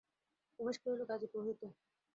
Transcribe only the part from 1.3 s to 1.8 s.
হইতে।